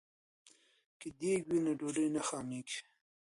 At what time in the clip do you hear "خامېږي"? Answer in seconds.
2.27-2.81